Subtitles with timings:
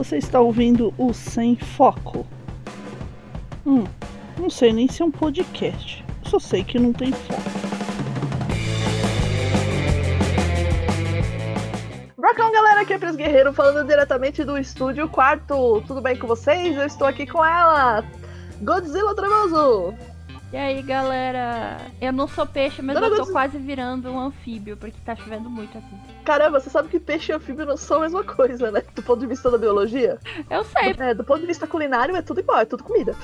[0.00, 2.26] Você está ouvindo o Sem Foco.
[3.66, 3.84] Hum,
[4.38, 6.02] não sei nem se é um podcast.
[6.24, 7.42] Só sei que não tem foco.
[12.16, 15.82] Rockão, galera, aqui é Pris Guerreiro falando diretamente do estúdio quarto.
[15.86, 16.78] Tudo bem com vocês?
[16.78, 18.02] Eu estou aqui com ela,
[18.62, 19.94] Godzilla Tremoso.
[20.52, 21.76] E aí, galera?
[22.00, 25.48] Eu não sou peixe, mas Dona eu tô quase virando um anfíbio, porque tá chovendo
[25.48, 25.94] muito aqui.
[26.24, 28.82] Caramba, você sabe que peixe e anfíbio não são a mesma coisa, né?
[28.92, 30.18] Do ponto de vista da biologia.
[30.50, 30.94] Eu sei.
[30.98, 33.14] É, do ponto de vista culinário é tudo igual, é tudo comida.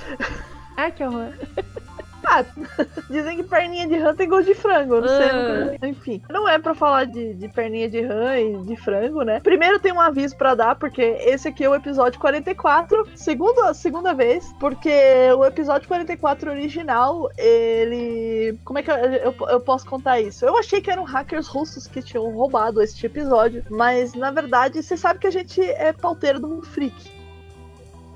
[0.77, 1.33] Ai, que horror.
[2.25, 2.45] Ah,
[3.09, 5.09] dizem que perninha de rã tem gosto de frango, não.
[5.09, 5.87] Ah.
[5.87, 9.41] Enfim, não é pra falar de, de perninha de rã e de frango, né?
[9.41, 14.15] Primeiro tem um aviso pra dar, porque esse aqui é o episódio 44, segunda, segunda
[14.15, 14.91] vez, porque
[15.37, 18.59] o episódio 44 original, ele...
[18.64, 20.45] Como é que eu, eu, eu posso contar isso?
[20.45, 24.97] Eu achei que eram hackers russos que tinham roubado este episódio, mas na verdade, você
[24.97, 27.16] sabe que a gente é pauteiro do mundo freak.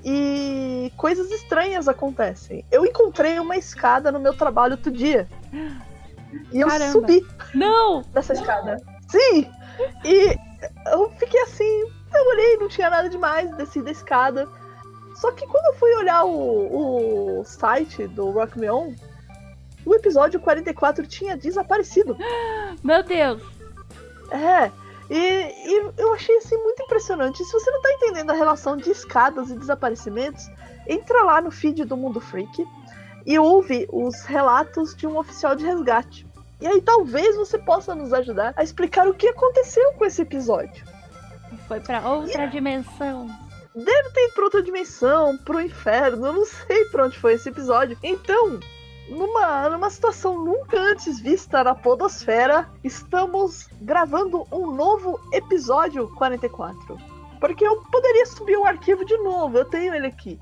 [0.03, 2.65] E coisas estranhas acontecem.
[2.71, 5.27] Eu encontrei uma escada no meu trabalho outro dia.
[6.51, 6.91] E eu Caramba.
[6.91, 8.01] subi Não!
[8.13, 8.77] dessa escada.
[9.09, 9.47] Sim!
[10.03, 10.35] E
[10.91, 14.47] eu fiquei assim, eu olhei, não tinha nada demais, desci da escada.
[15.15, 18.93] Só que quando eu fui olhar o, o site do Rock Me On,
[19.85, 22.17] o episódio 44 tinha desaparecido.
[22.83, 23.41] Meu Deus!
[24.31, 24.71] É,
[25.13, 27.43] e, e eu achei assim muito impressionante.
[27.43, 30.49] Se você não tá entendendo a relação de escadas e desaparecimentos,
[30.87, 32.65] entra lá no feed do Mundo Freak
[33.25, 36.25] e ouve os relatos de um oficial de resgate.
[36.61, 40.85] E aí talvez você possa nos ajudar a explicar o que aconteceu com esse episódio.
[41.67, 43.27] Foi pra outra dimensão.
[43.75, 47.49] Deve ter ido pra outra dimensão, pro inferno, eu não sei pra onde foi esse
[47.49, 47.97] episódio.
[48.01, 48.61] Então,
[49.11, 56.97] numa, numa situação nunca antes vista na Podosfera, estamos gravando um novo episódio 44.
[57.39, 60.39] Porque eu poderia subir o arquivo de novo, eu tenho ele aqui.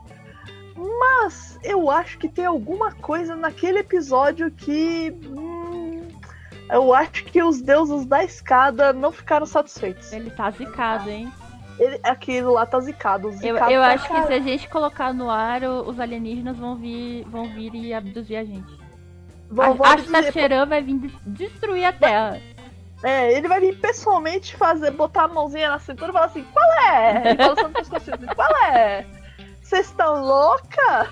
[0.78, 5.12] Mas eu acho que tem alguma coisa naquele episódio que.
[5.26, 6.08] hum,
[6.70, 10.14] eu acho que os deuses da escada não ficaram satisfeitos.
[10.14, 11.32] Ele tá zicado, hein?
[11.80, 13.30] Ele, aquilo lá tá zicado.
[13.30, 14.28] Eu, zicado eu pra acho que caralho.
[14.28, 18.38] se a gente colocar no ar, o- os alienígenas vão vir, vão vir e abduzir
[18.38, 18.78] a gente.
[19.58, 22.40] A, acho que dizer- Tacheran vai vir des- destruir a Terra.
[23.02, 26.72] É, ele vai vir pessoalmente fazer, botar a mãozinha na cintura e falar assim, qual
[26.92, 27.32] é?
[27.32, 29.06] Assim assim, qual é?
[29.62, 31.08] Vocês estão louca?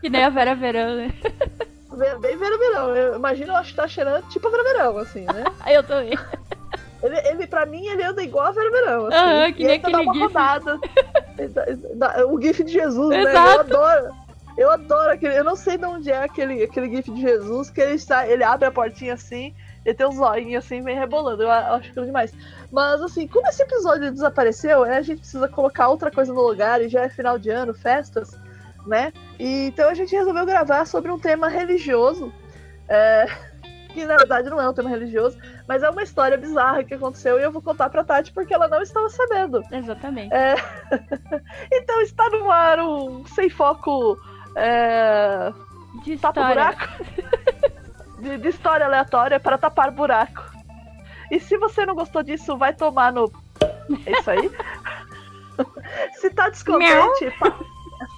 [0.00, 1.12] Que nem a Vera Verão, né?
[2.20, 2.96] Bem Vera Verão.
[2.96, 5.44] Eu imagino, eu acho que tá cheirando tipo a Vera Verão, assim, né?
[5.60, 6.18] Aí eu também.
[7.02, 9.16] Ele, ele, pra mim, ele anda igual a Vera Verão, assim.
[9.16, 10.22] Aham, que e nem aquele uma gif.
[10.24, 10.80] rodada.
[12.28, 13.22] O gif de Jesus, né?
[13.22, 13.60] Eu Exato.
[13.60, 14.14] adoro.
[14.58, 15.38] Eu adoro aquele.
[15.38, 18.26] Eu não sei de onde é aquele, aquele gif de Jesus, que ele está.
[18.28, 21.42] Ele abre a portinha assim, ele tem um zoinho assim, vem rebolando.
[21.42, 22.32] Eu, eu acho aquilo demais.
[22.70, 26.82] Mas assim, como esse episódio desapareceu, né, a gente precisa colocar outra coisa no lugar,
[26.82, 28.38] e já é final de ano, festas,
[28.86, 29.12] né?
[29.38, 32.32] E, então a gente resolveu gravar sobre um tema religioso.
[32.88, 33.26] é,
[33.94, 35.36] que na verdade não é um tema religioso,
[35.70, 38.66] mas é uma história bizarra que aconteceu e eu vou contar pra Tati porque ela
[38.66, 39.62] não estava sabendo.
[39.70, 40.34] Exatamente.
[40.34, 40.56] É,
[41.70, 44.18] então está no ar um sem foco
[44.56, 45.52] é,
[46.02, 46.88] De tapa buraco
[48.18, 50.42] de, de história aleatória para tapar buraco.
[51.30, 53.30] E se você não gostou disso, vai tomar no.
[54.06, 54.50] É isso aí.
[56.18, 57.56] se tá descontente, pa-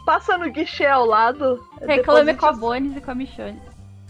[0.07, 1.63] passa no guichê ao lado.
[1.83, 3.61] Reclame com a Bones e com a Michonne.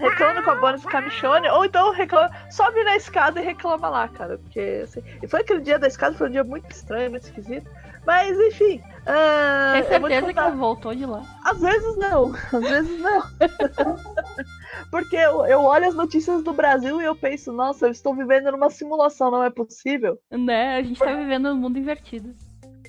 [0.03, 4.37] Reclame com a Bonus Camichone, ou então reclama, sobe na escada e reclama lá, cara.
[4.39, 7.71] Porque assim, e foi aquele dia da escada, foi um dia muito estranho, muito esquisito.
[8.05, 8.83] Mas enfim.
[9.07, 10.47] ah, Tem eu vou te certeza que contar.
[10.49, 11.23] ela voltou de lá.
[11.45, 13.23] Às vezes não, às vezes não.
[14.91, 18.51] Porque eu, eu olho as notícias do Brasil e eu penso, nossa, eu estou vivendo
[18.51, 20.19] numa simulação, não é possível.
[20.31, 20.77] Né?
[20.79, 22.35] A gente tá vivendo um mundo invertido.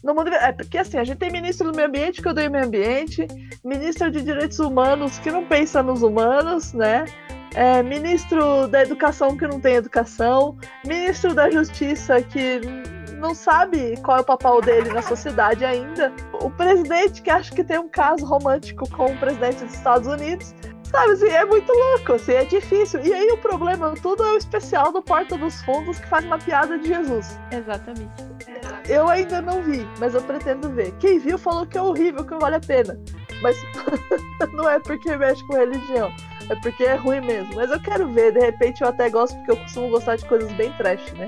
[0.03, 2.51] No mundo, é porque assim, a gente tem ministro do meio ambiente que odeia o
[2.51, 3.25] meio ambiente,
[3.63, 7.05] ministro de direitos humanos que não pensa nos humanos, né?
[7.55, 12.59] É, ministro da educação que não tem educação, ministro da justiça que
[13.17, 16.11] não sabe qual é o papel dele na sociedade ainda,
[16.41, 20.53] o presidente que acha que tem um caso romântico com o presidente dos Estados Unidos.
[20.83, 22.99] Sabe, assim, é muito louco, assim, é difícil.
[23.01, 26.37] E aí o problema tudo é o especial do Porta dos Fundos que faz uma
[26.37, 27.39] piada de Jesus.
[27.51, 28.11] Exatamente.
[28.87, 30.91] Eu ainda não vi, mas eu pretendo ver.
[30.99, 32.99] Quem viu falou que é horrível, que não vale a pena.
[33.41, 33.57] Mas
[34.53, 36.11] não é porque mexe com religião,
[36.49, 37.55] é porque é ruim mesmo.
[37.55, 40.51] Mas eu quero ver, de repente eu até gosto, porque eu costumo gostar de coisas
[40.53, 41.27] bem trash, né?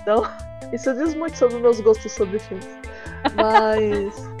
[0.00, 0.22] Então,
[0.72, 2.68] isso diz muito sobre meus gostos sobre filmes.
[3.34, 4.33] Mas.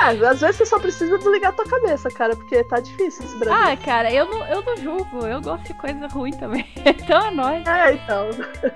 [0.00, 3.36] Ah, às vezes você só precisa desligar a tua cabeça, cara, porque tá difícil esse
[3.36, 3.72] Brasil.
[3.72, 5.26] Ah, cara, eu não, eu não julgo.
[5.26, 6.66] Eu gosto de coisa ruim também.
[7.08, 7.66] Então é nóis.
[7.66, 8.28] É, então.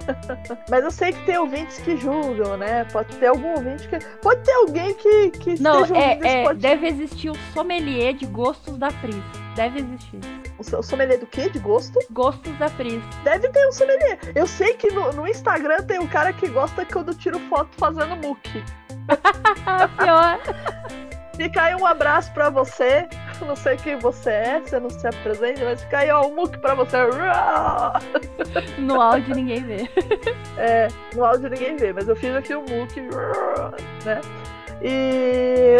[0.71, 2.85] Mas eu sei que tem ouvintes que julgam, né?
[2.87, 3.99] Pode ter algum ouvinte que.
[4.23, 8.79] Pode ter alguém que, que Não, esteja é, é, deve existir o sommelier de gostos
[8.79, 9.23] da Pris.
[9.55, 10.19] Deve existir.
[10.59, 11.51] O so- sommelier do quê?
[11.51, 11.99] De gosto?
[12.11, 13.03] Gostos da Pris.
[13.23, 14.19] Deve ter um sommelier.
[14.35, 17.71] Eu sei que no, no Instagram tem um cara que gosta que eu tiro foto
[17.77, 18.65] fazendo muque.
[19.99, 20.41] Pior.
[21.37, 23.09] Fica aí um abraço pra você.
[23.41, 26.59] Não sei quem você é, você não se apresenta, mas fica aí ó, um muque
[26.59, 26.97] pra você.
[28.79, 29.89] No áudio ninguém vê.
[30.57, 33.01] É, no áudio ninguém vê, mas eu fiz aqui um muque,
[34.05, 34.21] né?
[34.83, 35.79] E...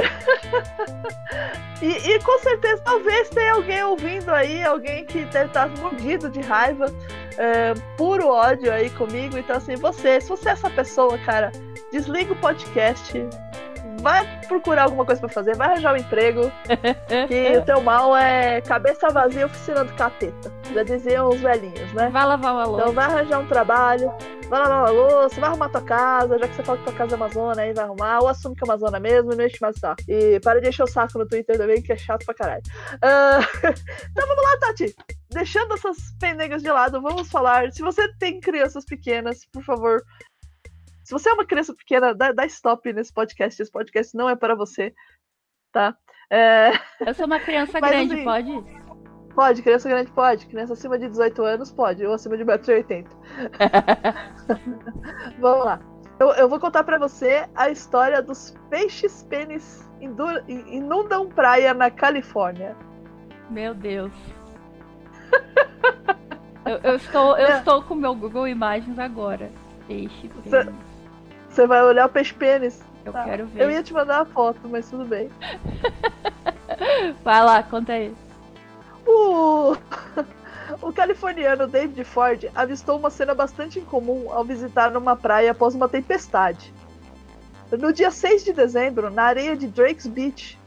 [1.83, 2.13] e.
[2.13, 6.87] e com certeza, talvez tenha alguém ouvindo aí, alguém que deve estar mordido de raiva,
[7.37, 9.37] é, puro ódio aí comigo.
[9.37, 11.51] Então, assim, você, se você é essa pessoa, cara,
[11.91, 13.13] desliga o podcast,
[14.01, 16.53] vai procurar alguma coisa pra fazer, vai arranjar um emprego,
[17.29, 20.53] que o teu mal é cabeça vazia, oficina do capeta.
[20.73, 22.09] Já diziam os velhinhos, né?
[22.11, 22.79] Vai lavar o alô.
[22.79, 24.13] Então vai arranjar um trabalho,
[24.49, 27.13] vai lavar a louça, vai arrumar tua casa, já que você fala que tua casa
[27.13, 29.77] é Amazônia, aí vai arrumar, ou assume que é Amazônia mesmo e não enche mais
[29.77, 30.03] o saco.
[30.09, 32.63] E para de encher o saco no Twitter também, que é chato pra caralho.
[33.03, 33.41] Ah,
[34.11, 34.95] então vamos lá, Tati.
[35.31, 37.73] Deixando essas pendegas de lado, vamos falar.
[37.73, 40.03] Se você tem crianças pequenas, por favor.
[41.13, 43.61] Se você é uma criança pequena, dá, dá stop nesse podcast.
[43.61, 44.95] Esse podcast não é para você,
[45.71, 45.95] tá?
[46.31, 46.71] É,
[47.07, 48.65] Eu sou uma criança Mas, grande, assim, pode?
[49.35, 50.47] pode, criança grande pode.
[50.47, 53.07] Criança acima de 18 anos pode, ou acima de 1,80m.
[55.39, 55.81] Vamos lá.
[56.19, 62.75] Eu, eu vou contar pra você a história dos peixes pênis inundam praia na Califórnia.
[63.51, 64.13] Meu Deus.
[66.65, 67.59] Eu, eu estou, eu É.
[67.59, 69.51] estou com o meu Google Imagens agora.
[69.89, 70.92] Peixe, pênis.
[71.53, 72.83] Você vai olhar o peixe pênis.
[73.05, 73.25] Eu Tá.
[73.25, 73.63] quero ver.
[73.63, 75.31] Eu ia te mandar a foto, mas tudo bem.
[77.23, 78.15] Vai lá, conta aí.
[79.07, 79.77] O...
[80.81, 85.89] o californiano David Ford avistou uma cena bastante incomum ao visitar uma praia após uma
[85.89, 86.73] tempestade.
[87.71, 90.59] No dia 6 de dezembro, na areia de Drake's Beach,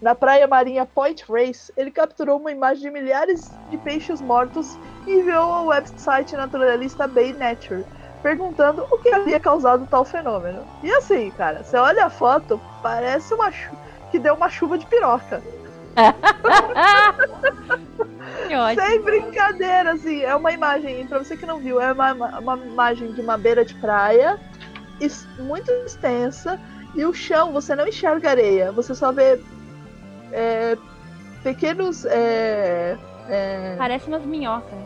[0.00, 5.12] na praia marinha Point Race, ele capturou uma imagem de milhares de peixes mortos e
[5.12, 7.84] enviou ao website naturalista Bay Nature,
[8.22, 10.62] perguntando o que havia causado tal fenômeno.
[10.82, 13.76] E assim, cara, você olha a foto, parece uma chu-
[14.10, 15.42] que deu uma chuva de piroca.
[18.74, 23.12] Sem brincadeira, assim, é uma imagem, pra você que não viu, é uma, uma imagem
[23.12, 24.38] de uma beira de praia,
[25.38, 26.58] muito extensa,
[26.94, 29.40] e o chão, você não enxerga areia, você só vê
[30.32, 30.76] é,
[31.42, 32.04] pequenos.
[32.04, 32.96] é,
[33.28, 34.78] é, Parece umas minhocas.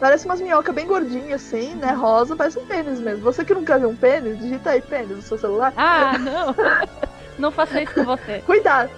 [0.00, 1.92] Parece umas minhocas bem gordinhas, assim, né?
[1.92, 3.22] Rosa, parece um pênis mesmo.
[3.22, 5.72] Você que nunca viu um pênis, digita aí pênis no seu celular.
[5.76, 6.54] Ah, não.
[7.38, 8.42] Não faça isso com você.
[8.44, 8.90] Cuidado!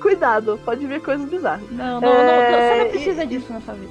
[0.00, 1.62] Cuidado, pode vir coisas bizarras.
[1.70, 3.90] Não, não, não, É, Você não precisa e- disso nessa vida.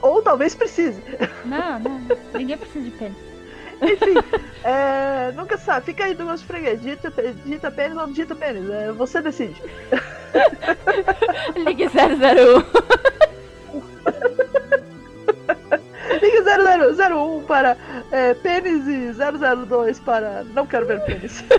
[0.00, 1.00] Ou talvez precise.
[1.44, 2.00] Não, não.
[2.32, 3.16] Ninguém precisa de pênis.
[3.82, 4.14] Enfim,
[4.64, 5.84] é, nunca sabe.
[5.86, 6.80] Fica aí do gosto de freguês.
[6.80, 7.12] Digita,
[7.44, 8.68] digita pênis ou digita pênis.
[8.70, 9.62] É, você decide.
[11.54, 13.13] Ligue 001.
[16.94, 17.76] Ligue 0001 para
[18.10, 19.12] é, pênis e
[19.66, 21.44] 002 para não quero ver pênis.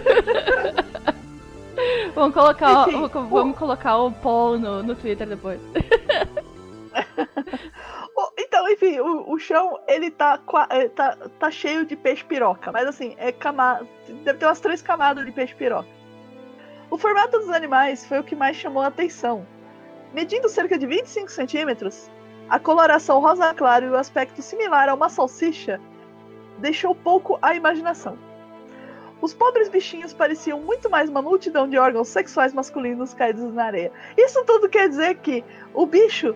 [2.16, 5.60] Vamos colocar, Enfim, o- vamos colocar o Paul no, no Twitter depois.
[8.18, 10.40] O- Então, enfim, o, o chão ele tá,
[10.70, 12.72] é, tá, tá cheio de peixe piroca.
[12.72, 13.86] Mas assim, é camada.
[14.24, 15.90] Deve ter umas três camadas de peixe piroca.
[16.90, 19.46] O formato dos animais foi o que mais chamou a atenção.
[20.14, 22.10] Medindo cerca de 25 centímetros,
[22.50, 25.80] a coloração rosa claro e o aspecto similar a uma salsicha
[26.60, 28.18] deixou pouco à imaginação.
[29.22, 33.92] Os pobres bichinhos pareciam muito mais uma multidão de órgãos sexuais masculinos caídos na areia.
[34.18, 36.36] Isso tudo quer dizer que o bicho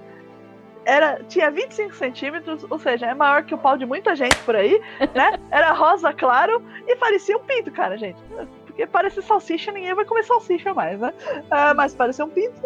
[0.85, 4.55] era, tinha 25 centímetros, ou seja, é maior que o pau de muita gente por
[4.55, 4.81] aí,
[5.13, 5.39] né?
[5.51, 8.19] Era rosa claro e parecia um pinto, cara, gente.
[8.65, 11.13] Porque parece salsicha, ninguém vai comer salsicha mais, né?
[11.51, 12.59] Ah, mas parecia um pinto,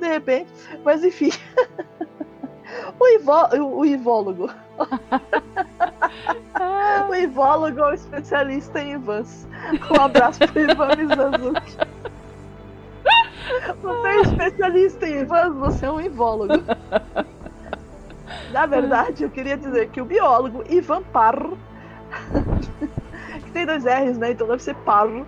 [0.00, 0.50] de repente.
[0.82, 1.30] Mas enfim.
[2.98, 4.50] O, ivo, o, o ivólogo.
[6.54, 9.46] Ah, O ivólogo é o especialista em Ivans.
[9.90, 11.76] Um abraço pro Ivan Mizanzuki.
[13.82, 16.54] Você é especialista em Ivans, você é um ivólogo.
[18.52, 21.56] Na verdade, eu queria dizer que o biólogo Ivan Parro,
[23.44, 24.32] que tem dois R's, né?
[24.32, 25.26] Então deve ser Parro,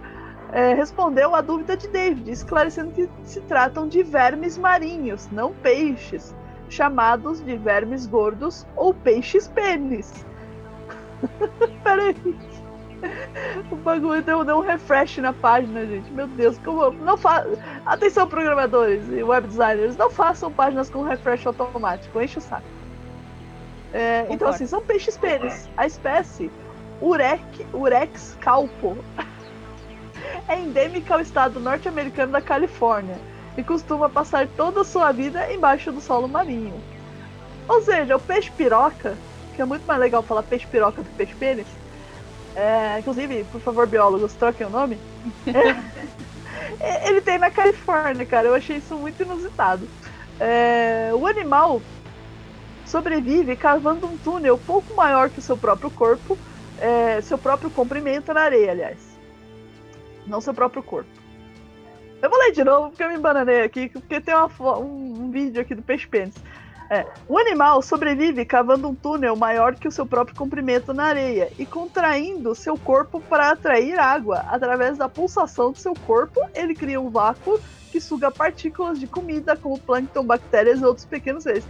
[0.52, 6.34] é, respondeu à dúvida de David, esclarecendo que se tratam de vermes marinhos, não peixes,
[6.70, 10.24] chamados de vermes gordos ou peixes pênis.
[11.82, 12.16] Peraí.
[13.70, 16.10] O bagulho deu, deu um refresh na página, gente.
[16.12, 16.90] Meu Deus, como.
[16.90, 17.46] Não fa...
[17.86, 22.66] Atenção, programadores e web designers, não façam páginas com refresh automático, enche o saco.
[23.92, 25.68] É, então, assim, são peixes pênis.
[25.76, 26.50] A espécie
[27.00, 28.96] Urec, Urex calpo
[30.46, 33.16] é endêmica ao estado norte-americano da Califórnia
[33.56, 36.80] e costuma passar toda a sua vida embaixo do solo marinho.
[37.68, 39.16] Ou seja, o peixe piroca,
[39.54, 41.66] que é muito mais legal falar peixe piroca do que peixe pênis,
[42.54, 44.98] é, inclusive, por favor, biólogos, troquem o nome.
[46.78, 48.48] É, ele tem na Califórnia, cara.
[48.48, 49.86] Eu achei isso muito inusitado.
[50.38, 51.82] É, o animal
[52.86, 56.38] sobrevive cavando um túnel pouco maior que o seu próprio corpo,
[56.78, 58.98] é, seu próprio comprimento na areia, aliás.
[60.26, 61.19] Não seu próprio corpo.
[62.22, 65.30] Eu vou ler de novo porque eu me embananei aqui, porque tem uma, um, um
[65.30, 66.34] vídeo aqui do peixe pênis.
[66.90, 71.50] É, o animal sobrevive cavando um túnel maior que o seu próprio comprimento na areia
[71.56, 74.44] e contraindo seu corpo para atrair água.
[74.48, 77.60] Através da pulsação do seu corpo, ele cria um vácuo
[77.92, 81.64] que suga partículas de comida, como plâncton, bactérias e outros pequenos seres.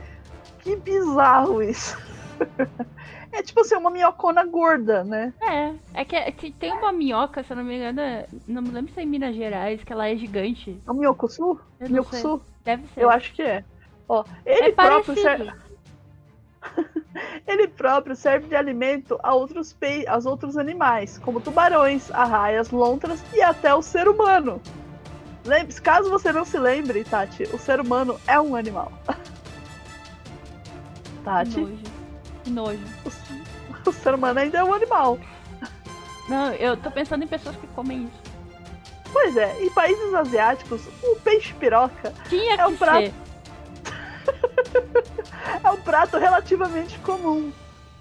[0.61, 1.97] Que bizarro isso!
[3.33, 5.33] é tipo assim, uma minhocona gorda, né?
[5.41, 8.01] É, é que, é que, tem uma minhoca, se eu não me engano,
[8.47, 10.81] não me lembro se é em Minas Gerais, que ela é gigante.
[10.87, 11.61] É o minhocuçu?
[11.81, 12.41] Minhocuçu?
[12.65, 13.03] Deve ser.
[13.03, 13.65] Eu acho que é.
[14.09, 15.53] Ó, ele é próprio serve...
[17.47, 20.07] ele próprio serve de alimento a outros, pe...
[20.09, 24.61] aos outros animais, como tubarões, arraias, lontras e até o ser humano.
[25.45, 28.93] Lembre -se, caso você não se lembre, Tati, o ser humano é um animal.
[31.25, 31.61] Tati.
[31.61, 32.00] Nojo.
[32.51, 32.81] Que nojo.
[33.05, 33.11] O,
[33.89, 35.17] o ser humano ainda é um animal.
[36.29, 38.21] Não, eu tô pensando em pessoas que comem isso.
[39.13, 43.13] Pois é, em países asiáticos, o peixe piroca Tinha é um que prato.
[45.65, 47.53] é um prato relativamente comum.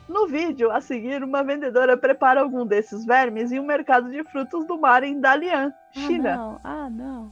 [0.08, 4.65] No vídeo a seguir, uma vendedora prepara algum desses vermes em um mercado de frutos
[4.65, 6.32] do mar em Dalian, China.
[6.32, 6.60] Ah, não.
[6.63, 7.32] Ah, não.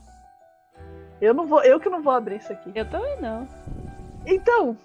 [1.20, 2.70] Eu não vou, eu que não vou abrir isso aqui.
[2.74, 3.48] Eu também não.
[4.24, 4.76] Então,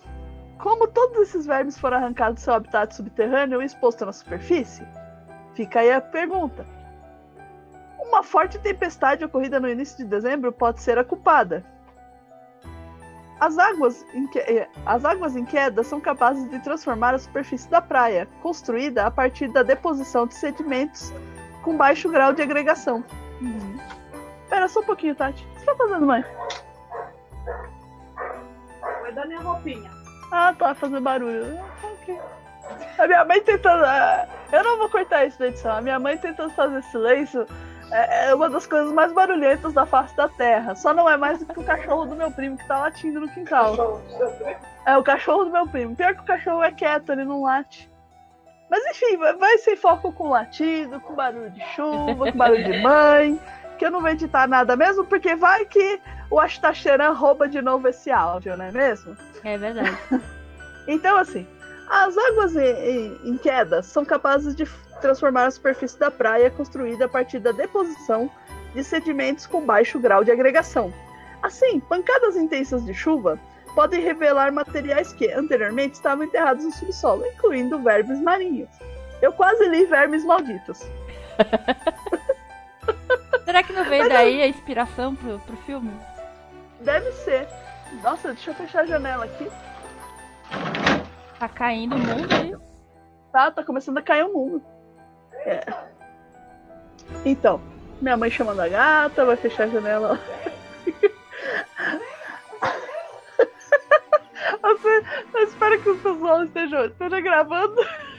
[0.58, 4.86] como todos esses vermes foram arrancados do seu habitat subterrâneo e expostos na superfície,
[5.54, 6.66] fica aí a pergunta.
[8.00, 11.64] Uma forte tempestade ocorrida no início de dezembro pode ser a culpada.
[13.40, 14.40] As águas, em que...
[14.40, 19.12] eh, as águas em queda são capazes de transformar a superfície da praia, construída a
[19.12, 21.12] partir da deposição de sedimentos
[21.62, 23.04] com baixo grau de agregação.
[23.42, 23.78] Uhum.
[24.44, 25.44] Espera só um pouquinho, Tati.
[25.44, 26.24] O que você tá fazendo, mãe?
[29.02, 30.03] Vai dar minha roupinha.
[30.36, 31.60] Ah, tá, fazendo barulho.
[31.84, 32.20] Ah, ok.
[32.98, 33.84] A minha mãe tentando.
[33.86, 35.76] ah, Eu não vou cortar isso da edição.
[35.78, 37.46] A minha mãe tentando fazer silêncio
[37.92, 40.74] é é uma das coisas mais barulhentas da face da Terra.
[40.76, 43.30] Só não é mais do que o cachorro do meu primo que tá latindo no
[43.30, 43.76] quintal.
[44.88, 45.96] É o cachorro do meu primo.
[45.96, 47.88] Pior que o cachorro é quieto, ele não late.
[48.72, 52.82] Mas enfim, vai- vai sem foco com latido, com barulho de chuva, com barulho de
[52.82, 53.40] mãe.
[53.84, 56.00] Que eu não vou editar nada mesmo, porque vai que
[56.32, 59.18] o Astacheran rouba de novo esse áudio, não é mesmo?
[59.44, 59.98] É verdade.
[60.88, 61.46] Então, assim,
[61.90, 64.66] as águas em, em- em queda são capazes de
[65.02, 68.30] transformar a superfície da praia construída a partir da deposição
[68.74, 70.94] de sedimentos com baixo grau de agregação.
[71.42, 73.38] Assim, pancadas intensas de chuva
[73.76, 78.70] podem revelar materiais que anteriormente estavam enterrados no subsolo, incluindo vermes marinhos.
[79.22, 80.82] Eu quase li vermes malditos.
[83.46, 85.92] Será que não veio daí a inspiração pro, pro filme?
[86.82, 87.48] Deve ser.
[88.02, 89.50] Nossa, deixa eu fechar a janela aqui.
[91.40, 92.56] Tá caindo o mundo aí.
[93.32, 94.64] Tá, tá começando a cair o mundo.
[95.46, 95.62] É.
[97.26, 97.62] Então,
[98.02, 100.20] minha mãe chamando a gata, vai fechar a janela.
[104.62, 107.76] Você, eu espero que o pessoal esteja, esteja gravando.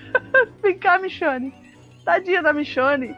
[0.62, 1.54] Vem cá, Michone.
[2.04, 3.16] Tadinha da Michone.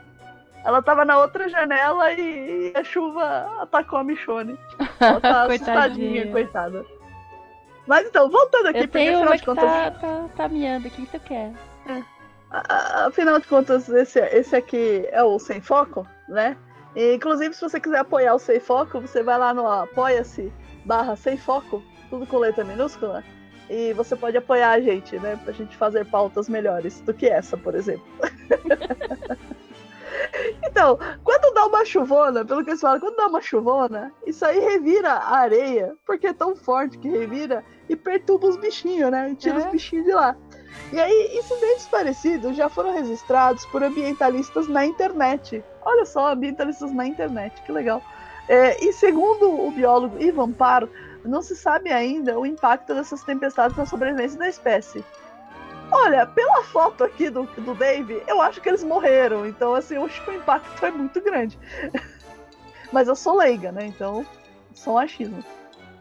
[0.67, 4.59] Ela tava na outra janela e a chuva atacou a Michone.
[5.01, 6.85] Ela tá assustadinha, coitada.
[7.87, 9.65] Mas então, voltando aqui, Eu porque afinal de que contas.
[9.65, 10.89] tá, tá, tá miando.
[10.89, 11.53] O que tu quer?
[12.51, 16.57] A- a- Afinal de contas, esse, esse aqui é o Sem Foco, né?
[16.97, 20.53] E, inclusive, se você quiser apoiar o Sem Foco, você vai lá no apoia-se
[20.85, 21.81] barra Sem Foco,
[22.11, 23.23] tudo com letra minúscula,
[23.71, 25.39] e você pode apoiar a gente, né?
[25.45, 28.05] Pra gente fazer pautas melhores do que essa, por exemplo.
[30.65, 34.59] então, quando dá uma chuvona, pelo que eles falam, quando dá uma chuvona, isso aí
[34.59, 39.31] revira a areia, porque é tão forte que revira e perturba os bichinhos, né?
[39.31, 39.59] E tira É.
[39.59, 40.37] os bichinhos de lá.
[40.93, 45.65] E aí, incidentes parecidos já foram registrados por ambientalistas na internet.
[45.85, 48.03] Olha só, ambientalistas na internet, que legal.
[48.49, 50.89] É, e segundo o biólogo Ivan Parr,
[51.25, 55.05] não se sabe ainda o impacto dessas tempestades na sobrevivência da espécie.
[55.99, 59.47] Olha, pela foto aqui do, do Dave, eu acho que eles morreram.
[59.47, 61.59] Então, assim, eu acho que o impacto é muito grande.
[62.93, 63.87] Mas eu sou leiga, né?
[63.87, 64.25] Então,
[64.75, 65.43] só um achismo.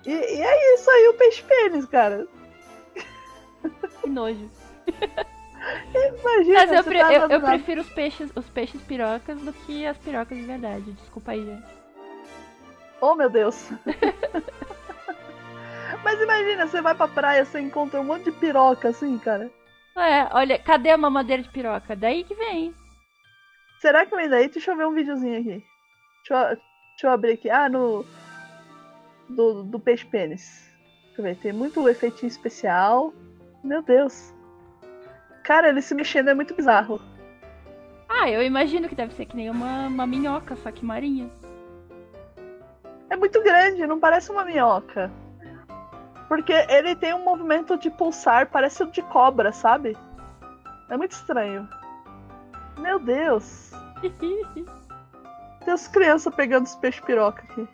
[0.06, 2.28] E, e é isso aí, o peixe pênis, cara.
[4.02, 4.50] Que nojo.
[6.22, 9.86] Imagina, Mas eu, pre- tá eu- eu prefiro os peixes, os peixes pirocas do que
[9.88, 10.92] as pirocas de verdade.
[10.92, 11.66] Desculpa aí, gente.
[13.02, 13.70] Oh, meu Deus.
[16.04, 19.50] Mas imagina, você vai pra praia, você encontra um monte de piroca, assim, cara.
[19.96, 21.96] É, olha, cadê a mamadeira de piroca?
[21.96, 22.74] Daí que vem.
[23.80, 24.50] Será que vem daí?
[24.50, 25.64] Deixa eu ver um videozinho aqui.
[26.18, 27.50] Deixa eu, deixa eu abrir aqui.
[27.50, 28.06] Ah, no.
[29.30, 30.70] Do, do peixe pênis.
[31.06, 31.38] Deixa eu ver.
[31.38, 33.14] Tem muito efeitinho especial.
[33.64, 34.34] Meu Deus.
[35.44, 37.00] Cara, ele se mexendo é muito bizarro.
[38.10, 41.30] Ah, eu imagino que deve ser que nem uma, uma minhoca, só que marinha.
[43.10, 45.12] É muito grande, não parece uma minhoca.
[46.28, 49.96] Porque ele tem um movimento de pulsar, parece o de cobra, sabe?
[50.90, 51.68] É muito estranho.
[52.80, 53.72] Meu Deus.
[55.64, 57.68] Tem as crianças pegando os peixes piroca aqui.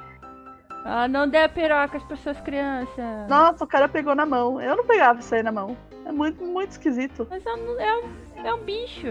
[0.86, 3.28] ah, não dê pirocas para suas crianças.
[3.28, 4.62] Nossa, o cara pegou na mão.
[4.62, 5.76] Eu não pegava isso aí na mão.
[6.06, 7.28] É muito, muito esquisito.
[7.30, 9.08] Mas é um, é, um, é um bicho.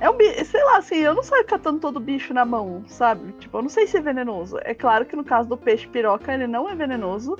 [0.00, 3.32] É um bicho, sei lá, assim, eu não saio catando todo bicho na mão, sabe?
[3.32, 4.56] Tipo, eu não sei se é venenoso.
[4.62, 7.36] É claro que no caso do peixe piroca, ele não é venenoso.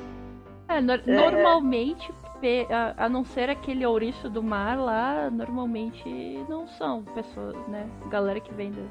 [0.68, 7.02] É, nor- normalmente, pe- a, não ser aquele ouriço do mar lá, normalmente não são
[7.02, 7.86] pessoas, né?
[8.10, 8.90] Galera que vem do...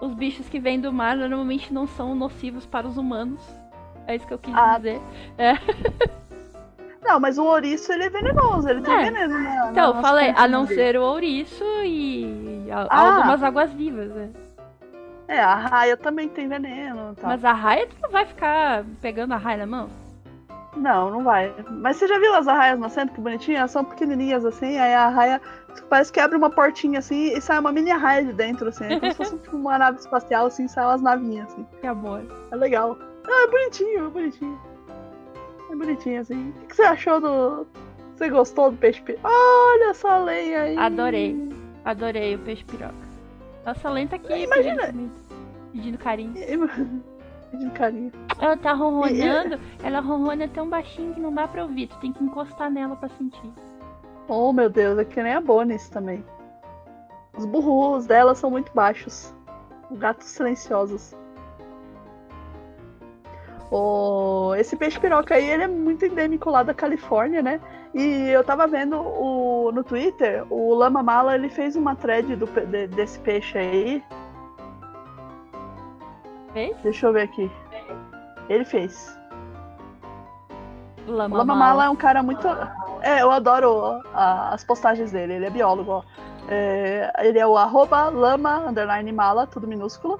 [0.00, 3.42] Os bichos que vêm do mar normalmente não são nocivos para os humanos.
[4.06, 5.00] É isso que eu quis Ah, dizer.
[7.02, 8.68] Não, mas o ouriço, ele é venenoso.
[8.68, 9.04] Ele tem É.
[9.10, 13.16] veneno na Então, eu falei, a não ser o ouriço e a- Ah.
[13.16, 14.30] algumas águas-vivas, né?
[15.26, 17.30] É, a raia também tem veneno tal.
[17.30, 19.88] Mas a raia, tu não vai ficar pegando a raia na mão?
[20.76, 21.52] Não, não vai.
[21.70, 23.12] Mas você já viu as arraias nascendo?
[23.12, 23.58] Que bonitinhas?
[23.60, 25.40] Elas são pequenininhas assim, aí a arraia
[25.88, 28.84] parece que abre uma portinha assim e sai uma mini arraia de dentro, assim.
[28.84, 31.66] É como se fosse tipo, uma nave espacial, assim, sai umas navinhas, assim.
[31.80, 32.22] Que amor.
[32.50, 32.96] É legal.
[33.26, 34.60] Ah, é bonitinho, é bonitinho.
[35.70, 36.54] É bonitinho, assim.
[36.62, 37.66] O que você achou do.
[38.16, 40.76] Você gostou do peixe pi- Olha essa lenha aí.
[40.76, 41.48] Adorei.
[41.84, 42.94] Adorei o peixe piroca.
[43.64, 44.92] Nossa, lenta aqui Imagina-
[45.72, 46.34] pedindo carinho.
[48.40, 51.86] Ela tá ronronando, ela ronrona tão baixinho que não dá pra ouvir.
[51.88, 53.50] Tu tem que encostar nela pra sentir.
[54.28, 56.24] Oh, meu Deus, é que nem a Bonis também.
[57.36, 59.32] Os burros dela são muito baixos.
[59.92, 61.16] Gatos silenciosos.
[63.70, 67.60] Oh, esse peixe piroca aí, ele é muito endêmico lá da Califórnia, né?
[67.94, 72.46] E eu tava vendo o, no Twitter, o Lama Mala, ele fez uma thread do,
[72.46, 74.02] de- desse peixe aí.
[76.58, 76.76] Fez?
[76.82, 77.50] Deixa eu ver aqui.
[78.48, 79.16] Ele fez.
[81.06, 82.46] Lama, O Lama Mala é um cara muito.
[83.00, 85.34] É, eu adoro a- as postagens dele.
[85.34, 86.02] Ele é biólogo, ó.
[86.48, 90.18] É, ele é o arroba lama underline mala, tudo minúsculo.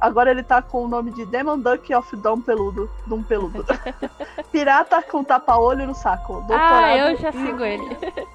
[0.00, 2.90] Agora ele tá com o nome de Demon Duck of Dom Peludo.
[3.06, 3.64] Dom Peludo.
[4.50, 6.34] Pirata com tapa-olho no saco.
[6.40, 7.84] Doutorado Ah, eu já sigo ele.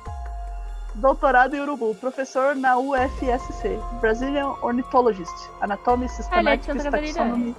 [1.00, 1.96] Doutorado em Urubu.
[1.96, 3.80] Professor na UFSC.
[4.02, 5.50] Brazilian Ornithologist.
[5.62, 7.14] Anatomy, Systematic Catarina.
[7.14, 7.56] Taxonomy.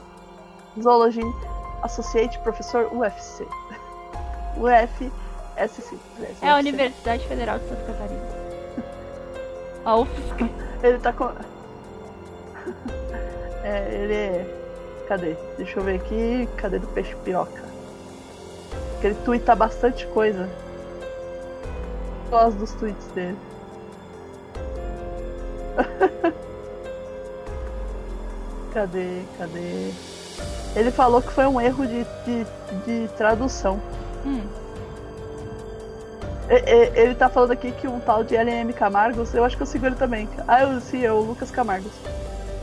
[0.80, 1.22] Zoology.
[1.82, 3.46] Associate Professor UFC.
[4.56, 5.10] UFSC.
[5.56, 5.64] É
[6.48, 6.68] a UFC.
[6.68, 8.22] Universidade Federal de Santa Catarina.
[9.84, 10.50] A UFSC.
[10.82, 11.24] Ele tá com.
[13.62, 15.04] é, ele é.
[15.06, 15.36] Cadê?
[15.58, 16.48] Deixa eu ver aqui.
[16.56, 17.62] Cadê do peixe piroca?
[18.92, 20.48] Porque ele tuita bastante coisa.
[22.30, 23.36] Gosto dos tweets dele.
[28.72, 29.22] cadê?
[29.38, 29.90] Cadê?
[30.76, 32.46] Ele falou que foi um erro de, de,
[32.86, 33.80] de tradução.
[34.24, 34.40] Hum.
[36.48, 39.62] E- e- Ele tá falando aqui que um tal de LM Camargos, eu acho que
[39.62, 40.28] eu sigo ele também.
[40.46, 41.92] Ah, eu sim, é o Lucas Camargos.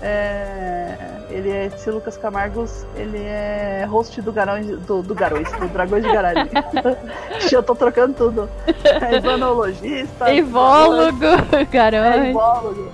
[0.02, 0.96] É,
[1.30, 6.04] ele é esse Lucas Camargos, ele é host do Garões do, do Garões, do Dragões
[6.04, 6.50] de Garagem.
[7.52, 8.50] eu tô trocando tudo.
[9.02, 10.30] É ivanologista.
[10.34, 12.30] Evólogo, É garante.
[12.30, 12.92] ivólogo.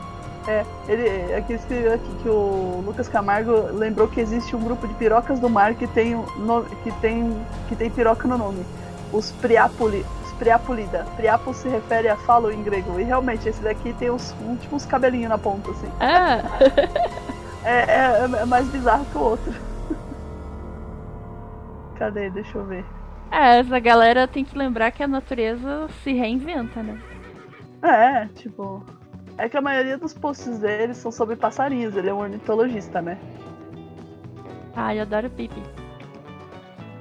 [0.47, 4.93] É, ele aqui escreveu aqui que o Lucas Camargo lembrou que existe um grupo de
[4.95, 8.65] pirocas do mar que tem nome, que tem que tem piroca no nome.
[9.11, 11.05] Os Priapoli, os Priapolida.
[11.15, 12.99] Priapo se refere a falo em grego.
[12.99, 15.89] E realmente esse daqui tem uns, um, tipo uns cabelinhos na ponta assim.
[15.99, 16.39] Ah,
[17.65, 19.53] É, é, é mais bizarro que o outro.
[21.95, 22.29] Cadê?
[22.29, 22.83] Deixa eu ver.
[23.31, 26.99] é, essa galera tem que lembrar que a natureza se reinventa, né?
[27.81, 28.83] É, tipo.
[29.37, 33.17] É que a maioria dos posts dele são sobre passarinhos, ele é um ornitologista, né?
[34.75, 35.63] Ah, eu adoro pipi.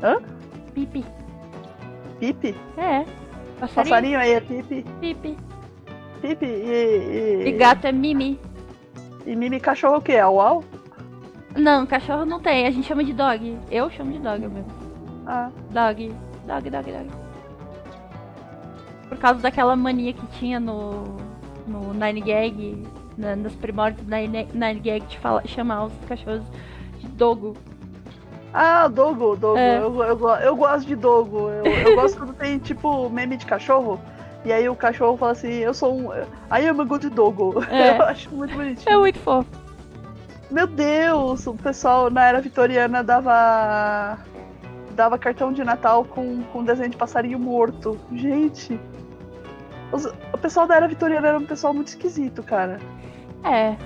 [0.03, 0.16] Hã?
[0.73, 1.05] Pipi.
[2.21, 2.57] Pipe?
[2.79, 3.05] É.
[3.62, 3.90] Passarinho?
[3.90, 4.85] Passarinho aí é Pipi.
[5.01, 5.37] Pipi.
[6.20, 7.44] Pipi e.
[7.46, 8.40] E gato é Mimi.
[9.25, 10.14] E Mimi cachorro o quê?
[10.14, 10.64] É uau?
[11.55, 13.57] Não, cachorro não tem, a gente chama de dog.
[13.70, 14.72] Eu chamo de dog mesmo.
[15.27, 15.48] Ah.
[15.70, 16.12] Dog.
[16.44, 17.11] Dog, dog, dog.
[19.09, 21.05] Por causa daquela mania que tinha no.
[21.68, 22.83] no Nine Gag,
[23.16, 26.42] na, nos primórdios do Nine, Nine Gag de fala, chamar os cachorros
[26.98, 27.57] de dogo.
[28.53, 29.59] Ah, Dogo, Dogo.
[29.59, 29.79] É.
[29.79, 31.49] Eu, eu, eu gosto de Dogo.
[31.51, 34.01] Eu, eu gosto quando tem, tipo, meme de cachorro.
[34.45, 36.12] E aí o cachorro fala assim, eu sou um.
[36.12, 37.62] I am a good dogo.
[37.71, 37.97] É.
[37.97, 38.93] Eu acho muito bonitinho.
[38.93, 39.49] É muito fofo.
[40.51, 44.19] Meu Deus, o pessoal na era vitoriana dava.
[44.91, 47.97] dava cartão de Natal com, com desenho de passarinho morto.
[48.12, 48.79] Gente.
[49.93, 52.79] os- o pessoal da era vitoriana era um pessoal muito esquisito, cara.
[53.45, 53.77] É.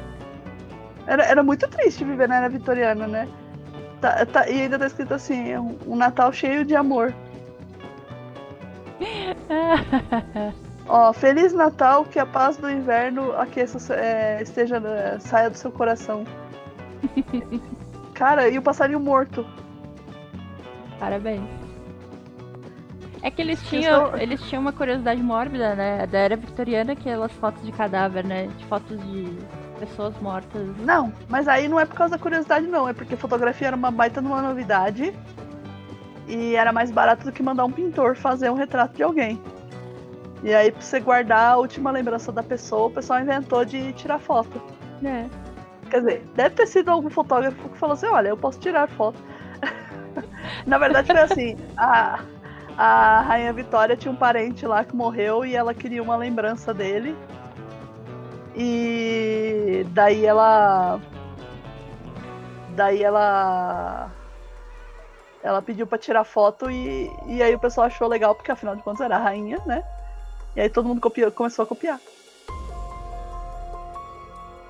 [1.06, 3.28] Era, era muito triste viver na era vitoriana, né?
[4.00, 7.14] Tá- tá- e ainda tá escrito assim, um, um Natal cheio de amor.
[10.88, 15.72] Ó, Feliz Natal, que a paz do inverno aqueça, é, esteja, é, saia do seu
[15.72, 16.24] coração.
[18.14, 19.44] Cara, e o passarinho morto?
[20.98, 21.42] Parabéns.
[23.22, 26.06] É que eles tinham, eles tinham uma curiosidade mórbida, né?
[26.06, 28.46] Da era victoriana, aquelas fotos de cadáver, né?
[28.46, 29.36] De fotos de
[29.78, 30.76] pessoas mortas.
[30.78, 32.88] Não, mas aí não é por causa da curiosidade, não.
[32.88, 35.12] É porque fotografia era uma baita numa novidade.
[36.26, 39.44] E era mais barato do que mandar um pintor fazer um retrato de alguém.
[40.42, 44.18] E aí, pra você guardar a última lembrança da pessoa, o pessoal inventou de tirar
[44.20, 44.62] foto.
[45.00, 45.30] né?
[45.90, 49.22] Quer dizer, deve ter sido algum fotógrafo que falou assim: olha, eu posso tirar foto.
[50.66, 52.24] Na verdade, foi assim: a,
[52.76, 57.16] a Rainha Vitória tinha um parente lá que morreu e ela queria uma lembrança dele.
[58.56, 60.98] E daí ela.
[62.70, 64.10] Daí ela.
[65.42, 68.82] Ela pediu pra tirar foto e, e aí o pessoal achou legal, porque afinal de
[68.82, 69.84] contas era a rainha, né?
[70.56, 72.00] E aí todo mundo copiou, começou a copiar.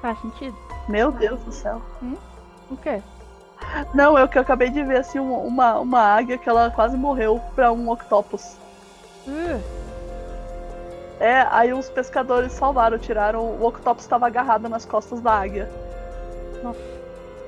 [0.02, 0.56] Faz sentido.
[0.88, 1.80] Meu Deus do céu.
[2.70, 3.00] O quê?
[3.94, 6.70] Não, é o que eu acabei de ver, assim, um- uma, uma águia que ela
[6.70, 8.56] quase morreu pra um octopus.
[9.26, 9.62] Uh,
[11.18, 13.40] É, aí os pescadores salvaram, tiraram.
[13.40, 15.68] O octopus estava agarrado nas costas da águia.
[16.62, 16.96] nossa.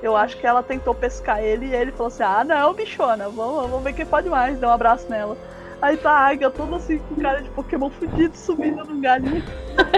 [0.00, 3.68] Eu acho que ela tentou pescar ele e ele falou assim: Ah, não, bichona, vamos,
[3.68, 4.58] vamos ver quem pode mais.
[4.58, 5.36] Deu um abraço nela.
[5.80, 9.42] Aí tá a águia toda assim, com cara de Pokémon fudido, subindo no galho.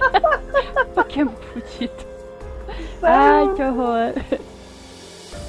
[0.94, 2.10] Pokémon fudido.
[3.02, 4.12] Ai, que horror.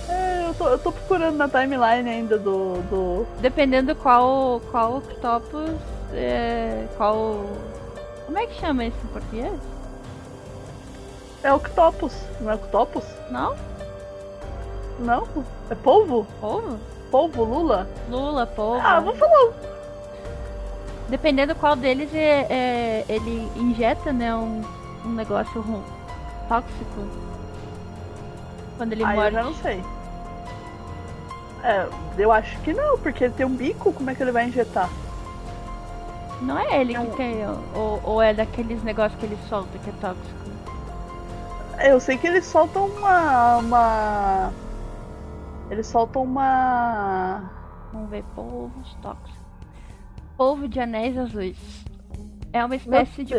[0.09, 2.81] É, eu, tô, eu tô procurando na timeline ainda do.
[2.83, 3.27] do...
[3.39, 5.71] Dependendo qual, qual octopus,
[6.13, 7.45] é, qual...
[8.31, 9.59] Como é que chama isso em português?
[11.43, 13.03] É octopus, não é octopus?
[13.29, 13.57] Não?
[14.99, 15.27] Não?
[15.69, 16.25] É polvo?
[16.39, 16.79] Polvo?
[17.11, 17.89] Polvo, Lula?
[18.09, 18.79] Lula, polvo.
[18.87, 19.51] Ah, vou falar.
[21.09, 24.61] Dependendo qual deles é, é- ele injeta, né, um,
[25.03, 25.61] um negócio
[26.47, 27.05] tóxico.
[28.77, 29.35] Quando ele eu morde.
[29.35, 29.83] já não sei.
[31.65, 31.85] É,
[32.17, 34.89] eu acho que não, porque ele tem um bico, como é que ele vai injetar?
[36.41, 37.05] Não é ele Não.
[37.05, 37.35] que tem,
[37.75, 40.41] ou, ou é daqueles negócios que ele solta que é tóxico.
[41.83, 43.57] Eu sei que eles soltam uma.
[43.57, 44.51] uma...
[45.69, 47.49] Eles soltam uma.
[47.93, 49.31] Vamos ver, polvos tóxicos.
[50.37, 51.57] Polvo de anéis azuis.
[52.53, 53.33] É uma espécie de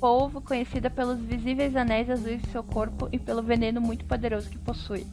[0.00, 4.58] polvo conhecida pelos visíveis anéis azuis de seu corpo e pelo veneno muito poderoso que
[4.58, 5.06] possui.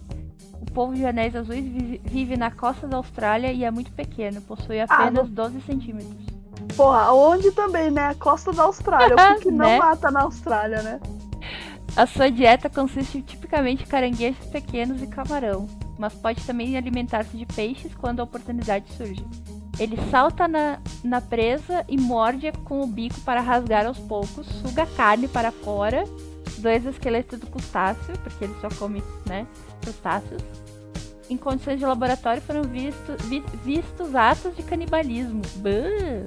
[0.61, 4.41] O polvo de anéis azuis vi- vive na costa da Austrália e é muito pequeno,
[4.41, 6.36] possui apenas 12 centímetros.
[6.77, 8.09] Porra, onde também, né?
[8.09, 9.15] A costa da Austrália.
[9.15, 9.77] O que, que não Né?
[9.79, 10.99] mata na Austrália, né?
[11.95, 15.65] A sua dieta consiste tipicamente de caranguejos pequenos e camarão,
[15.97, 19.25] mas pode também alimentar-se de peixes quando a oportunidade surge.
[19.79, 24.83] Ele salta na, na presa e morde com o bico para rasgar aos poucos, suga
[24.83, 26.03] a carne para fora
[26.59, 29.47] do exoesqueleto do crustáceo, porque ele só come né,
[29.81, 30.41] crustáceos.
[31.29, 35.41] Em condições de laboratório foram visto, vi- vistos atos de canibalismo.
[35.57, 36.25] Bã!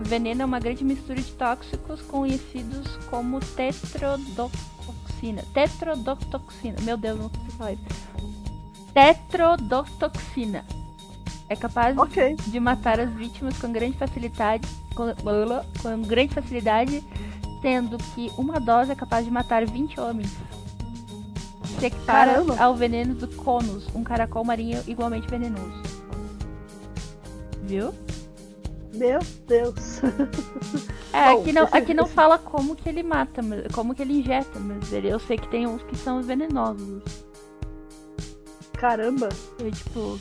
[0.00, 5.42] O veneno é uma grande mistura de tóxicos conhecidos como tetrodotoxina.
[5.54, 6.76] Tetrodotoxina.
[6.82, 7.84] Meu Deus, não consigo falar isso.
[8.92, 10.64] Tetrodotoxina.
[11.48, 12.36] É capaz Ok.
[12.48, 15.04] de matar as vítimas com grande facilidade, com,
[15.82, 17.02] com grande facilidade,
[17.60, 20.30] sendo que uma dose é capaz de matar 20 homens.
[21.86, 22.56] Equipara Caramba.
[22.62, 25.82] ao veneno do Conus, um caracol marinho igualmente venenoso.
[27.62, 27.94] Viu?
[28.94, 30.00] Meu Deus.
[31.14, 33.42] É, Bom, aqui não, esse- aqui não esse- fala como que ele mata,
[33.74, 37.02] como que ele injeta, mas eu sei que tem uns que são venenosos.
[38.74, 39.28] Caramba.
[39.58, 40.18] Eu, tipo,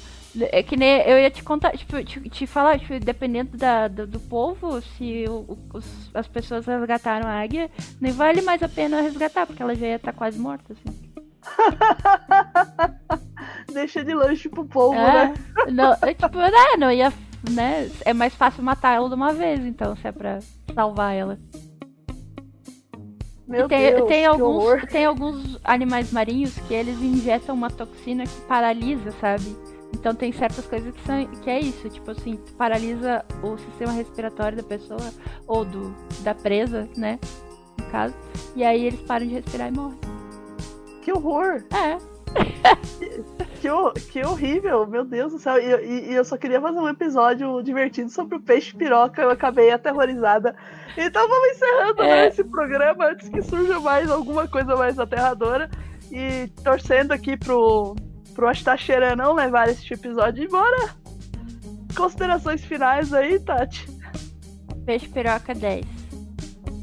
[0.51, 4.07] É que nem eu ia te contar, tipo, te, te falar, tipo, dependendo da, do,
[4.07, 7.69] do povo, se o, os, as pessoas resgataram a águia,
[7.99, 11.10] nem vale mais a pena resgatar, porque ela já ia estar tá quase morta, assim.
[13.73, 15.33] Deixa de lanche pro povo, é, né?
[15.71, 17.11] Não, é, tipo, né, não ia,
[17.49, 17.89] né?
[18.05, 20.39] É mais fácil matar ela de uma vez, então, se é pra
[20.73, 21.39] salvar ela.
[23.47, 24.87] Meu tem, Deus, tem alguns, horror.
[24.87, 29.55] tem alguns animais marinhos que eles injetam uma toxina que paralisa, sabe?
[29.93, 34.57] Então tem certas coisas que são que é isso, tipo assim, paralisa o sistema respiratório
[34.57, 35.11] da pessoa
[35.45, 37.19] ou do da presa, né?
[37.77, 38.15] No caso.
[38.55, 39.99] E aí eles param de respirar e morrem.
[41.01, 41.63] Que horror!
[41.73, 41.97] É.
[43.59, 45.57] que, que horrível, meu Deus do céu.
[45.57, 49.21] E, e, e, eu só queria fazer um episódio divertido sobre o peixe piroca.
[49.21, 50.55] Eu acabei aterrorizada.
[50.97, 52.07] Então vamos encerrando é.
[52.07, 55.69] né, esse programa antes que surja mais alguma coisa mais aterradora.
[56.11, 57.95] E torcendo aqui pro,
[58.33, 60.95] pro Astacheira não levar este episódio embora.
[61.95, 63.87] Considerações finais aí, Tati.
[64.85, 65.85] Peixe piroca 10.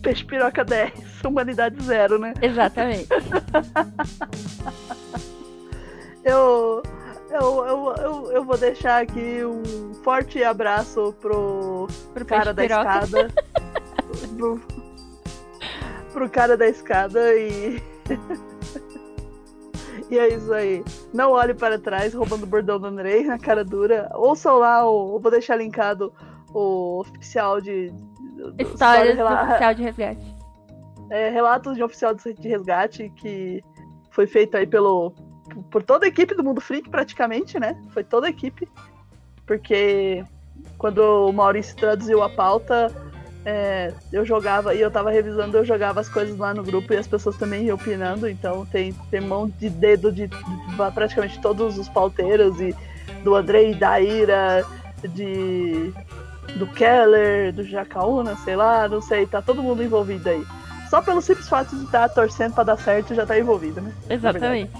[0.02, 1.07] Peixe piroca 10.
[1.26, 2.34] Humanidade zero, né?
[2.40, 3.08] Exatamente.
[6.24, 6.82] eu,
[7.30, 13.04] eu, eu, eu, eu, vou deixar aqui um forte abraço pro, pro cara da piroca.
[13.04, 13.28] escada.
[14.36, 14.60] pro,
[16.12, 17.82] pro cara da escada e.
[20.10, 20.82] E é isso aí.
[21.12, 24.10] Não olhe para trás, roubando o bordão do Andrei na cara dura.
[24.14, 26.10] Ouçam lá, o, vou deixar linkado
[26.54, 27.92] o oficial de.
[28.58, 30.37] Histórias do, do oficial de resgate.
[31.10, 33.62] É, relatos de oficial de resgate que
[34.10, 35.12] foi feito aí pelo.
[35.70, 37.80] Por toda a equipe do Mundo Freak, praticamente, né?
[37.90, 38.68] Foi toda a equipe.
[39.46, 40.22] Porque
[40.76, 42.92] quando o Maurício traduziu a pauta,
[43.44, 46.96] é, eu jogava e eu tava revisando, eu jogava as coisas lá no grupo e
[46.96, 51.40] as pessoas também iam opinando, então tem, tem mão de dedo de, de, de praticamente
[51.40, 52.74] todos os pauteiros e
[53.24, 54.64] do Andrei, da Ira,
[55.02, 55.92] de
[56.56, 60.44] do Keller, do Jacaúna, sei lá, não sei, tá todo mundo envolvido aí.
[60.88, 63.92] Só pelo simples fato de estar tá torcendo pra dar certo já tá envolvido, né?
[64.08, 64.70] Exatamente.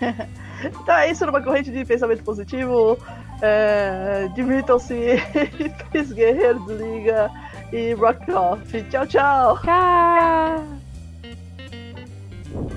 [0.62, 2.98] então é isso numa corrente de pensamento positivo.
[3.40, 4.96] É, Divirtam-se,
[5.90, 7.30] Cris Guerreiro, desliga
[7.72, 8.82] e rock off.
[8.84, 9.60] Tchau, tchau.
[9.62, 10.64] Tchau.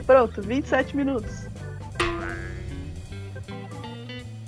[0.05, 1.47] Pronto, 27 minutos.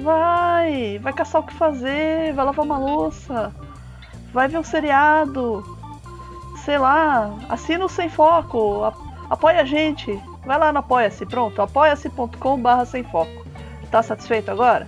[0.00, 0.98] Vai!
[0.98, 3.52] Vai caçar o que fazer, vai lavar uma louça,
[4.32, 5.77] vai ver um seriado,
[6.68, 8.92] sei lá, assina o Sem Foco,
[9.30, 13.46] apoia a gente, vai lá no Apoia-se, pronto, apoia-se.com barra sem foco.
[13.90, 14.86] Tá satisfeito agora?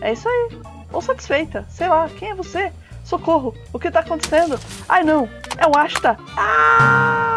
[0.00, 0.58] É isso aí,
[0.90, 2.72] ou satisfeita, sei lá, quem é você?
[3.04, 4.58] Socorro, o que tá acontecendo?
[4.88, 6.16] Ai não, é um Asta!
[6.34, 7.31] Ah!